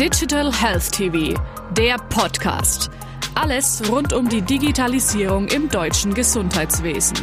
Digital 0.00 0.52
Health 0.52 0.90
TV, 0.90 1.40
der 1.70 1.98
Podcast. 2.08 2.90
Alles 3.36 3.80
rund 3.88 4.12
um 4.12 4.28
die 4.28 4.42
Digitalisierung 4.42 5.46
im 5.46 5.68
deutschen 5.68 6.12
Gesundheitswesen. 6.14 7.16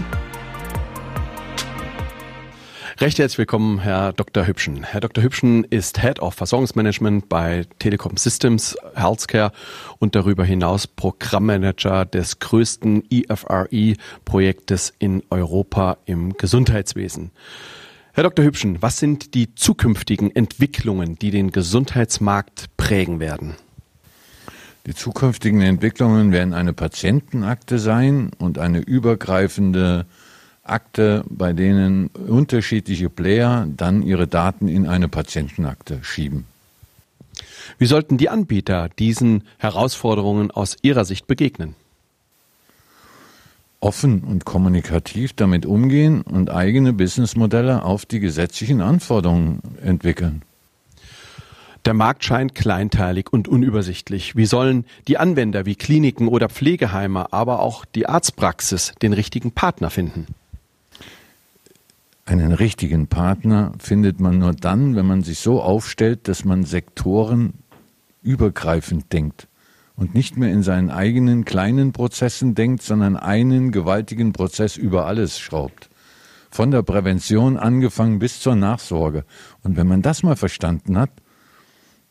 Recht 3.00 3.20
herzlich 3.20 3.40
willkommen, 3.40 3.80
Herr 3.80 4.14
Dr. 4.14 4.48
Hübschen. 4.48 4.86
Herr 4.86 5.02
Dr. 5.02 5.22
Hübschen 5.22 5.66
ist 5.66 6.00
Head 6.00 6.22
of 6.22 6.34
Versorgungsmanagement 6.36 7.28
bei 7.28 7.66
Telekom 7.80 8.16
Systems 8.16 8.78
Healthcare 8.96 9.52
und 10.00 10.16
darüber 10.16 10.46
hinaus 10.46 10.88
Programmmanager 10.88 12.06
des 12.06 12.40
größten 12.40 13.04
EFRE-Projektes 13.12 14.94
in 14.98 15.24
Europa 15.30 15.98
im 16.06 16.38
Gesundheitswesen. 16.38 17.32
Herr 18.14 18.24
Dr. 18.24 18.44
Hübschen, 18.44 18.82
was 18.82 19.00
sind 19.00 19.36
die 19.36 19.56
zukünftigen 19.56 20.36
Entwicklungen, 20.36 21.18
die 21.18 21.32
den 21.32 21.52
Gesundheitsmarkt 21.52 22.66
prägen 22.76 23.22
werden? 23.22 23.56
Die 24.86 24.94
zukünftigen 24.94 25.62
Entwicklungen 25.62 26.34
werden 26.34 26.54
eine 26.54 26.74
Patientenakte 26.74 27.80
sein 27.80 28.32
und 28.38 28.58
eine 28.58 28.80
übergreifende 28.80 30.06
Akte, 30.62 31.24
bei 31.30 31.54
denen 31.54 32.08
unterschiedliche 32.08 33.10
Player 33.10 33.66
dann 33.78 34.02
ihre 34.04 34.28
Daten 34.28 34.68
in 34.68 34.88
eine 34.88 35.08
Patientenakte 35.08 36.00
schieben. 36.04 36.44
Wie 37.78 37.86
sollten 37.86 38.18
die 38.18 38.28
Anbieter 38.28 38.90
diesen 39.00 39.44
Herausforderungen 39.58 40.52
aus 40.52 40.76
Ihrer 40.82 41.06
Sicht 41.06 41.28
begegnen? 41.28 41.76
Offen 43.82 44.24
und 44.24 44.46
kommunikativ 44.46 45.34
damit 45.34 45.66
umgehen 45.66 46.22
und 46.22 46.50
eigene 46.50 46.94
Businessmodelle 46.94 47.84
auf 47.84 48.06
die 48.06 48.20
gesetzlichen 48.20 48.80
Anforderungen 48.80 49.60
entwickeln. 49.84 50.44
Der 51.86 51.96
Markt 51.96 52.24
scheint 52.24 52.54
kleinteilig 52.54 53.34
und 53.34 53.48
unübersichtlich. 53.48 54.36
Wie 54.36 54.46
sollen 54.46 54.86
die 55.08 55.18
Anwender 55.18 55.66
wie 55.66 55.74
Kliniken 55.74 56.28
oder 56.28 56.48
Pflegeheime, 56.48 57.34
aber 57.34 57.60
auch 57.60 57.86
die 57.86 58.08
Arztpraxis 58.08 58.94
den 59.02 59.14
richtigen 59.14 59.52
Partner 59.52 59.90
finden? 59.90 60.28
Einen 62.26 62.52
richtigen 62.52 63.08
Partner 63.08 63.72
findet 63.80 64.20
man 64.20 64.38
nur 64.38 64.54
dann, 64.54 64.96
wenn 64.96 65.08
man 65.08 65.24
sich 65.24 65.40
so 65.40 65.60
aufstellt, 65.60 66.28
dass 66.28 66.46
man 66.46 66.66
sektorenübergreifend 66.66 69.12
denkt 69.12 69.48
und 70.02 70.16
nicht 70.16 70.36
mehr 70.36 70.52
in 70.52 70.64
seinen 70.64 70.90
eigenen 70.90 71.46
kleinen 71.46 71.92
Prozessen 71.92 72.56
denkt, 72.56 72.82
sondern 72.82 73.16
einen 73.16 73.72
gewaltigen 73.72 74.34
Prozess 74.34 74.76
über 74.76 75.06
alles 75.06 75.38
schraubt. 75.38 75.92
Von 76.50 76.72
der 76.72 76.82
Prävention 76.82 77.56
angefangen 77.56 78.18
bis 78.18 78.40
zur 78.40 78.56
Nachsorge. 78.56 79.26
Und 79.62 79.78
wenn 79.78 79.86
man 79.86 80.02
das 80.02 80.24
mal 80.24 80.36
verstanden 80.36 80.98
hat, 80.98 81.12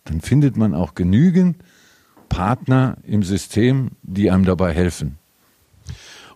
dann 0.04 0.20
findet 0.20 0.56
man 0.56 0.72
auch 0.72 0.94
genügend 0.94 1.56
Partner 2.28 2.96
im 3.02 3.24
System, 3.24 3.90
die 4.04 4.30
einem 4.30 4.44
dabei 4.44 4.72
helfen. 4.72 5.18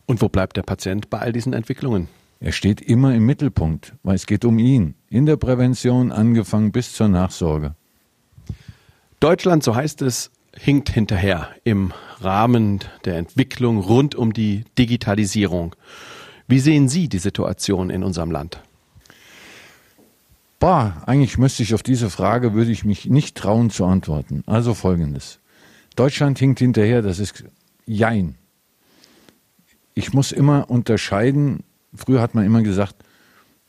Und 0.06 0.22
wo 0.22 0.28
bleibt 0.28 0.56
der 0.56 0.62
Patient 0.62 1.08
bei 1.08 1.20
all 1.20 1.32
diesen 1.32 1.52
Entwicklungen? 1.52 2.08
Er 2.40 2.50
steht 2.50 2.80
immer 2.80 3.14
im 3.14 3.26
Mittelpunkt, 3.26 3.94
weil 4.02 4.16
es 4.16 4.26
geht 4.26 4.44
um 4.44 4.58
ihn. 4.58 4.96
In 5.08 5.24
der 5.24 5.36
Prävention 5.36 6.10
angefangen 6.10 6.72
bis 6.72 6.94
zur 6.94 7.06
Nachsorge. 7.06 7.76
Deutschland, 9.20 9.62
so 9.62 9.76
heißt 9.76 10.02
es, 10.02 10.32
hinkt 10.56 10.90
hinterher 10.90 11.50
im 11.64 11.92
Rahmen 12.20 12.80
der 13.04 13.16
Entwicklung 13.16 13.78
rund 13.78 14.14
um 14.14 14.32
die 14.32 14.64
Digitalisierung. 14.78 15.74
Wie 16.46 16.60
sehen 16.60 16.88
Sie 16.88 17.08
die 17.08 17.18
Situation 17.18 17.90
in 17.90 18.02
unserem 18.02 18.30
Land? 18.30 18.60
Bah, 20.58 21.02
eigentlich 21.06 21.36
müsste 21.36 21.62
ich 21.62 21.74
auf 21.74 21.82
diese 21.82 22.08
Frage, 22.10 22.54
würde 22.54 22.70
ich 22.70 22.84
mich 22.84 23.06
nicht 23.06 23.36
trauen 23.36 23.70
zu 23.70 23.84
antworten. 23.84 24.42
Also 24.46 24.74
folgendes. 24.74 25.40
Deutschland 25.96 26.38
hinkt 26.38 26.58
hinterher, 26.58 27.02
das 27.02 27.18
ist 27.18 27.44
Jein. 27.86 28.36
Ich 29.94 30.12
muss 30.12 30.32
immer 30.32 30.70
unterscheiden, 30.70 31.64
früher 31.94 32.20
hat 32.20 32.34
man 32.34 32.44
immer 32.44 32.62
gesagt, 32.62 32.96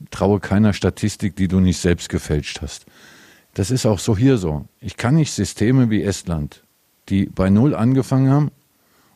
traue 0.10 0.40
keiner 0.40 0.74
Statistik, 0.74 1.36
die 1.36 1.48
du 1.48 1.60
nicht 1.60 1.80
selbst 1.80 2.10
gefälscht 2.10 2.62
hast. 2.62 2.86
Das 3.54 3.72
ist 3.72 3.86
auch 3.86 4.00
so 4.00 4.18
hier 4.18 4.38
so. 4.38 4.66
Ich 4.80 4.98
kann 4.98 5.16
nicht 5.16 5.32
Systeme 5.32 5.90
wie 5.90 6.04
Estland, 6.04 6.65
die 7.10 7.26
bei 7.26 7.50
Null 7.50 7.76
angefangen 7.76 8.30
haben 8.30 8.52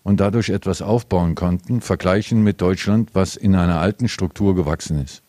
und 0.03 0.19
dadurch 0.19 0.49
etwas 0.49 0.81
aufbauen 0.81 1.35
konnten, 1.35 1.81
vergleichen 1.81 2.43
mit 2.43 2.61
Deutschland, 2.61 3.11
was 3.13 3.35
in 3.35 3.55
einer 3.55 3.79
alten 3.79 4.07
Struktur 4.07 4.55
gewachsen 4.55 5.01
ist. 5.01 5.23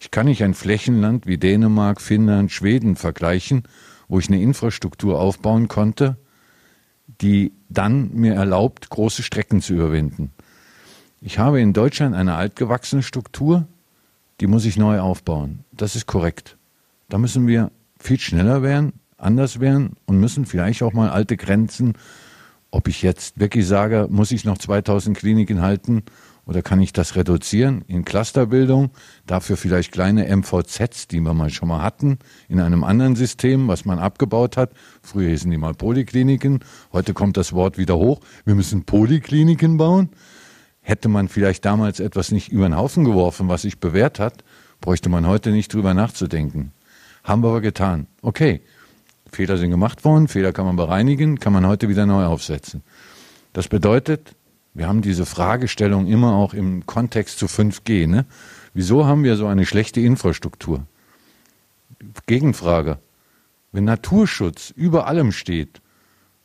Ich 0.00 0.10
kann 0.10 0.26
nicht 0.26 0.42
ein 0.42 0.54
Flächenland 0.54 1.26
wie 1.26 1.38
Dänemark, 1.38 2.00
Finnland, 2.00 2.50
Schweden 2.50 2.96
vergleichen, 2.96 3.62
wo 4.08 4.18
ich 4.18 4.28
eine 4.28 4.42
Infrastruktur 4.42 5.20
aufbauen 5.20 5.68
konnte, 5.68 6.16
die 7.20 7.52
dann 7.68 8.10
mir 8.12 8.34
erlaubt, 8.34 8.90
große 8.90 9.22
Strecken 9.22 9.60
zu 9.60 9.74
überwinden. 9.74 10.32
Ich 11.20 11.38
habe 11.38 11.60
in 11.60 11.72
Deutschland 11.72 12.16
eine 12.16 12.34
altgewachsene 12.34 13.02
Struktur, 13.02 13.66
die 14.40 14.48
muss 14.48 14.64
ich 14.64 14.76
neu 14.76 14.98
aufbauen. 14.98 15.60
Das 15.70 15.94
ist 15.94 16.06
korrekt. 16.06 16.56
Da 17.08 17.18
müssen 17.18 17.46
wir 17.46 17.70
viel 17.98 18.18
schneller 18.18 18.62
werden, 18.62 18.94
anders 19.22 19.60
werden 19.60 19.96
und 20.06 20.18
müssen 20.18 20.46
vielleicht 20.46 20.82
auch 20.82 20.92
mal 20.92 21.10
alte 21.10 21.36
Grenzen, 21.36 21.94
ob 22.70 22.88
ich 22.88 23.02
jetzt 23.02 23.38
wirklich 23.38 23.66
sage, 23.66 24.08
muss 24.10 24.32
ich 24.32 24.44
noch 24.44 24.58
2000 24.58 25.16
Kliniken 25.16 25.60
halten 25.60 26.02
oder 26.46 26.62
kann 26.62 26.80
ich 26.80 26.92
das 26.92 27.14
reduzieren 27.16 27.84
in 27.86 28.04
Clusterbildung, 28.04 28.90
dafür 29.26 29.56
vielleicht 29.56 29.92
kleine 29.92 30.34
MVZs, 30.34 31.06
die 31.08 31.20
wir 31.20 31.34
mal 31.34 31.50
schon 31.50 31.68
mal 31.68 31.82
hatten, 31.82 32.18
in 32.48 32.60
einem 32.60 32.82
anderen 32.82 33.14
System, 33.14 33.68
was 33.68 33.84
man 33.84 33.98
abgebaut 33.98 34.56
hat. 34.56 34.72
Früher 35.02 35.28
hießen 35.28 35.50
die 35.50 35.58
mal 35.58 35.74
Polikliniken, 35.74 36.60
heute 36.92 37.14
kommt 37.14 37.36
das 37.36 37.52
Wort 37.52 37.78
wieder 37.78 37.96
hoch, 37.96 38.20
wir 38.44 38.54
müssen 38.54 38.84
Polikliniken 38.84 39.76
bauen. 39.76 40.08
Hätte 40.80 41.08
man 41.08 41.28
vielleicht 41.28 41.64
damals 41.64 42.00
etwas 42.00 42.32
nicht 42.32 42.48
über 42.48 42.68
den 42.68 42.76
Haufen 42.76 43.04
geworfen, 43.04 43.48
was 43.48 43.62
sich 43.62 43.78
bewährt 43.78 44.18
hat, 44.18 44.42
bräuchte 44.80 45.08
man 45.08 45.28
heute 45.28 45.50
nicht 45.50 45.72
drüber 45.72 45.94
nachzudenken. 45.94 46.72
Haben 47.22 47.44
wir 47.44 47.50
aber 47.50 47.60
getan. 47.60 48.08
Okay, 48.20 48.62
Fehler 49.32 49.56
sind 49.56 49.70
gemacht 49.70 50.04
worden, 50.04 50.28
Fehler 50.28 50.52
kann 50.52 50.66
man 50.66 50.76
bereinigen, 50.76 51.40
kann 51.40 51.52
man 51.52 51.66
heute 51.66 51.88
wieder 51.88 52.04
neu 52.04 52.24
aufsetzen. 52.26 52.82
Das 53.54 53.68
bedeutet, 53.68 54.34
wir 54.74 54.86
haben 54.86 55.02
diese 55.02 55.26
Fragestellung 55.26 56.06
immer 56.06 56.34
auch 56.34 56.54
im 56.54 56.86
Kontext 56.86 57.38
zu 57.38 57.46
5G. 57.46 58.06
Ne? 58.06 58.26
Wieso 58.74 59.06
haben 59.06 59.24
wir 59.24 59.36
so 59.36 59.46
eine 59.46 59.66
schlechte 59.66 60.00
Infrastruktur? 60.00 60.86
Gegenfrage. 62.26 62.98
Wenn 63.72 63.84
Naturschutz 63.84 64.70
über 64.70 65.06
allem 65.06 65.32
steht 65.32 65.80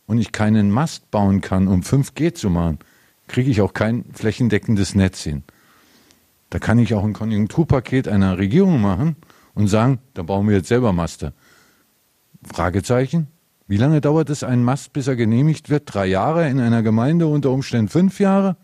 und 0.06 0.18
ich 0.18 0.32
keinen 0.32 0.70
Mast 0.70 1.10
bauen 1.10 1.42
kann, 1.42 1.68
um 1.68 1.82
5G 1.82 2.32
zu 2.32 2.48
machen, 2.48 2.78
kriege 3.26 3.50
ich 3.50 3.60
auch 3.60 3.74
kein 3.74 4.04
flächendeckendes 4.14 4.94
Netz 4.94 5.22
hin. 5.22 5.42
Da 6.48 6.58
kann 6.58 6.78
ich 6.78 6.94
auch 6.94 7.04
ein 7.04 7.12
Konjunkturpaket 7.12 8.08
einer 8.08 8.38
Regierung 8.38 8.80
machen 8.80 9.16
und 9.54 9.68
sagen, 9.68 9.98
da 10.14 10.22
bauen 10.22 10.48
wir 10.48 10.56
jetzt 10.56 10.68
selber 10.68 10.94
Master. 10.94 11.34
Fragezeichen. 12.42 13.28
Wie 13.66 13.76
lange 13.76 14.00
dauert 14.00 14.30
es 14.30 14.42
einen 14.42 14.64
Mast, 14.64 14.92
bis 14.92 15.08
er 15.08 15.16
genehmigt 15.16 15.68
wird? 15.68 15.92
Drei 15.92 16.06
Jahre 16.06 16.48
in 16.48 16.58
einer 16.58 16.82
Gemeinde, 16.82 17.26
unter 17.26 17.50
Umständen 17.50 17.88
fünf 17.88 18.18
Jahre? 18.18 18.56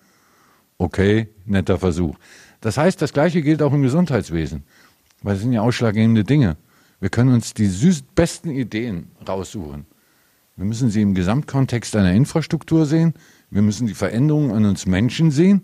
Okay, 0.78 1.28
netter 1.44 1.78
Versuch. 1.78 2.16
Das 2.60 2.78
heißt, 2.78 3.02
das 3.02 3.12
Gleiche 3.12 3.42
gilt 3.42 3.60
auch 3.60 3.72
im 3.72 3.82
Gesundheitswesen, 3.82 4.64
weil 5.22 5.36
es 5.36 5.42
sind 5.42 5.52
ja 5.52 5.60
ausschlaggebende 5.60 6.24
Dinge. 6.24 6.56
Wir 7.00 7.10
können 7.10 7.34
uns 7.34 7.52
die 7.52 7.70
besten 8.14 8.50
Ideen 8.50 9.10
raussuchen. 9.28 9.84
Wir 10.56 10.64
müssen 10.64 10.88
sie 10.88 11.02
im 11.02 11.14
Gesamtkontext 11.14 11.94
einer 11.96 12.12
Infrastruktur 12.12 12.86
sehen. 12.86 13.12
Wir 13.50 13.60
müssen 13.60 13.86
die 13.86 13.94
Veränderungen 13.94 14.52
an 14.52 14.64
uns 14.64 14.86
Menschen 14.86 15.30
sehen. 15.30 15.62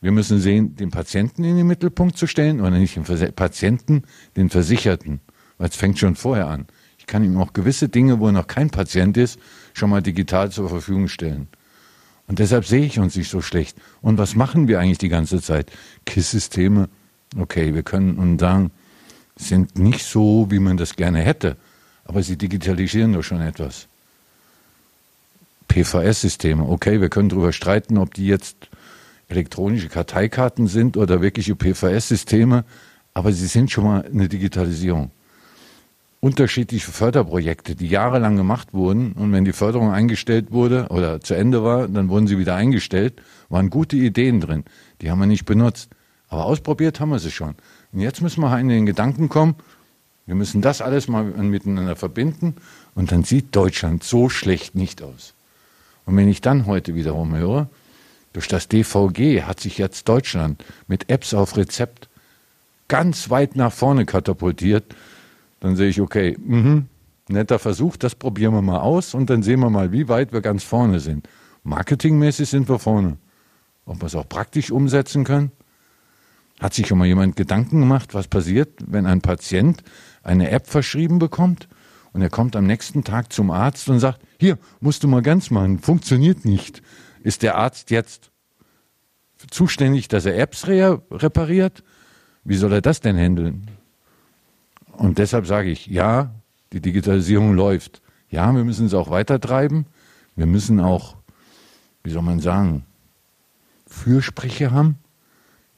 Wir 0.00 0.10
müssen 0.10 0.40
sehen, 0.40 0.74
den 0.74 0.90
Patienten 0.90 1.44
in 1.44 1.56
den 1.56 1.66
Mittelpunkt 1.66 2.16
zu 2.16 2.26
stellen 2.26 2.60
oder 2.60 2.70
nicht 2.70 2.96
den 2.96 3.04
Patienten, 3.34 4.02
den 4.36 4.48
Versicherten, 4.48 5.20
weil 5.58 5.68
es 5.68 5.76
fängt 5.76 5.98
schon 5.98 6.16
vorher 6.16 6.48
an 6.48 6.66
kann 7.10 7.24
ihm 7.24 7.36
auch 7.36 7.52
gewisse 7.52 7.90
Dinge, 7.90 8.20
wo 8.20 8.26
er 8.26 8.32
noch 8.32 8.46
kein 8.46 8.70
Patient 8.70 9.16
ist, 9.18 9.38
schon 9.74 9.90
mal 9.90 10.00
digital 10.00 10.50
zur 10.50 10.68
Verfügung 10.70 11.08
stellen. 11.08 11.48
Und 12.26 12.38
deshalb 12.38 12.64
sehe 12.64 12.86
ich 12.86 12.98
uns 12.98 13.16
nicht 13.16 13.28
so 13.28 13.42
schlecht. 13.42 13.76
Und 14.00 14.16
was 14.16 14.36
machen 14.36 14.68
wir 14.68 14.78
eigentlich 14.78 14.98
die 14.98 15.08
ganze 15.08 15.42
Zeit? 15.42 15.70
KISS-Systeme, 16.06 16.88
okay, 17.36 17.74
wir 17.74 17.82
können 17.82 18.16
und 18.16 18.38
sagen, 18.38 18.70
sind 19.36 19.78
nicht 19.78 20.04
so, 20.04 20.46
wie 20.50 20.60
man 20.60 20.76
das 20.76 20.94
gerne 20.94 21.20
hätte, 21.20 21.56
aber 22.04 22.22
sie 22.22 22.36
digitalisieren 22.36 23.12
doch 23.12 23.24
schon 23.24 23.40
etwas. 23.40 23.88
PVS-Systeme, 25.66 26.68
okay, 26.68 27.00
wir 27.00 27.08
können 27.08 27.28
darüber 27.28 27.52
streiten, 27.52 27.98
ob 27.98 28.14
die 28.14 28.26
jetzt 28.26 28.56
elektronische 29.28 29.88
Karteikarten 29.88 30.68
sind 30.68 30.96
oder 30.96 31.20
wirkliche 31.20 31.56
PVS-Systeme, 31.56 32.64
aber 33.14 33.32
sie 33.32 33.46
sind 33.46 33.70
schon 33.70 33.84
mal 33.84 34.04
eine 34.04 34.28
Digitalisierung 34.28 35.10
unterschiedliche 36.20 36.90
Förderprojekte, 36.90 37.74
die 37.74 37.88
jahrelang 37.88 38.36
gemacht 38.36 38.72
wurden. 38.72 39.12
Und 39.12 39.32
wenn 39.32 39.44
die 39.44 39.52
Förderung 39.52 39.90
eingestellt 39.90 40.52
wurde 40.52 40.88
oder 40.90 41.20
zu 41.20 41.34
Ende 41.34 41.64
war, 41.64 41.88
dann 41.88 42.08
wurden 42.08 42.26
sie 42.26 42.38
wieder 42.38 42.54
eingestellt. 42.54 43.20
Waren 43.48 43.70
gute 43.70 43.96
Ideen 43.96 44.40
drin. 44.40 44.64
Die 45.00 45.10
haben 45.10 45.18
wir 45.18 45.26
nicht 45.26 45.46
benutzt. 45.46 45.90
Aber 46.28 46.44
ausprobiert 46.44 47.00
haben 47.00 47.10
wir 47.10 47.18
sie 47.18 47.30
schon. 47.30 47.54
Und 47.92 48.00
jetzt 48.00 48.20
müssen 48.20 48.40
wir 48.40 48.58
in 48.58 48.68
den 48.68 48.86
Gedanken 48.86 49.28
kommen, 49.28 49.56
Wir 50.30 50.36
müssen 50.36 50.62
das 50.62 50.80
alles 50.80 51.08
mal 51.08 51.24
miteinander 51.24 51.96
verbinden 51.96 52.54
und 52.94 53.10
dann 53.10 53.24
sieht 53.24 53.56
Deutschland 53.56 54.04
so 54.04 54.28
schlecht 54.28 54.76
nicht 54.76 55.02
aus. 55.02 55.34
Und 56.06 56.16
wenn 56.16 56.28
ich 56.28 56.40
dann 56.40 56.66
heute 56.66 56.94
wiederum 56.94 57.34
höre, 57.34 57.68
durch 58.32 58.46
das 58.46 58.68
DVG 58.68 59.42
hat 59.42 59.58
sich 59.58 59.76
jetzt 59.76 60.08
Deutschland 60.08 60.64
mit 60.86 61.10
Apps 61.10 61.34
auf 61.34 61.56
Rezept 61.56 62.08
ganz 62.86 63.30
weit 63.30 63.56
nach 63.56 63.72
vorne 63.72 64.06
katapultiert, 64.06 64.94
dann 65.60 65.76
sehe 65.76 65.88
ich, 65.88 66.00
okay, 66.00 66.36
mh, 66.38 66.84
netter 67.28 67.58
Versuch, 67.58 67.96
das 67.96 68.14
probieren 68.14 68.54
wir 68.54 68.62
mal 68.62 68.80
aus 68.80 69.14
und 69.14 69.30
dann 69.30 69.42
sehen 69.42 69.60
wir 69.60 69.70
mal, 69.70 69.92
wie 69.92 70.08
weit 70.08 70.32
wir 70.32 70.40
ganz 70.40 70.64
vorne 70.64 71.00
sind. 71.00 71.28
Marketingmäßig 71.62 72.48
sind 72.48 72.68
wir 72.68 72.78
vorne. 72.78 73.18
Ob 73.84 74.00
wir 74.00 74.06
es 74.06 74.14
auch 74.14 74.28
praktisch 74.28 74.70
umsetzen 74.70 75.24
können? 75.24 75.52
Hat 76.60 76.74
sich 76.74 76.86
schon 76.86 76.98
mal 76.98 77.06
jemand 77.06 77.36
Gedanken 77.36 77.80
gemacht, 77.80 78.14
was 78.14 78.28
passiert, 78.28 78.68
wenn 78.86 79.06
ein 79.06 79.20
Patient 79.20 79.82
eine 80.22 80.50
App 80.50 80.66
verschrieben 80.66 81.18
bekommt 81.18 81.68
und 82.12 82.22
er 82.22 82.30
kommt 82.30 82.56
am 82.56 82.66
nächsten 82.66 83.04
Tag 83.04 83.32
zum 83.32 83.50
Arzt 83.50 83.88
und 83.88 84.00
sagt, 84.00 84.20
hier, 84.38 84.58
musst 84.80 85.02
du 85.02 85.08
mal 85.08 85.22
ganz 85.22 85.50
machen, 85.50 85.78
funktioniert 85.78 86.44
nicht. 86.44 86.82
Ist 87.22 87.42
der 87.42 87.56
Arzt 87.56 87.90
jetzt 87.90 88.30
zuständig, 89.50 90.08
dass 90.08 90.26
er 90.26 90.38
Apps 90.38 90.66
re 90.66 91.02
repariert? 91.10 91.82
Wie 92.44 92.56
soll 92.56 92.72
er 92.72 92.80
das 92.80 93.00
denn 93.00 93.16
handeln? 93.16 93.70
Und 95.00 95.16
deshalb 95.16 95.46
sage 95.46 95.70
ich, 95.70 95.86
ja, 95.86 96.30
die 96.74 96.80
Digitalisierung 96.82 97.54
läuft. 97.54 98.02
Ja, 98.28 98.54
wir 98.54 98.64
müssen 98.64 98.84
es 98.84 98.92
auch 98.92 99.08
weitertreiben. 99.08 99.86
Wir 100.36 100.44
müssen 100.44 100.78
auch, 100.78 101.16
wie 102.04 102.10
soll 102.10 102.20
man 102.20 102.38
sagen, 102.40 102.84
Fürsprecher 103.86 104.72
haben 104.72 104.98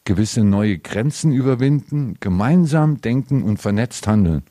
gewisse 0.04 0.42
neue 0.42 0.76
Grenzen 0.76 1.30
überwinden, 1.30 2.16
gemeinsam 2.18 3.00
denken 3.00 3.44
und 3.44 3.58
vernetzt 3.58 4.08
handeln. 4.08 4.42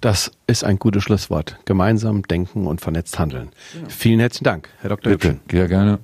Das 0.00 0.32
ist 0.46 0.64
ein 0.64 0.78
gutes 0.78 1.02
Schlusswort. 1.02 1.58
Gemeinsam 1.66 2.22
denken 2.22 2.66
und 2.66 2.80
vernetzt 2.80 3.18
handeln. 3.18 3.50
Ja. 3.74 3.90
Vielen 3.90 4.20
herzlichen 4.20 4.44
Dank, 4.44 4.70
Herr 4.80 4.88
Dr. 4.88 5.12
Bitte, 5.12 5.28
Hübschen. 5.28 5.40
Sehr 5.50 5.68
gerne. 5.68 5.98